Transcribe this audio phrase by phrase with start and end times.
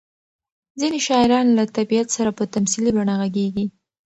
[0.79, 3.65] ځینې شاعران له طبیعت سره په تمثیلي بڼه غږېږي.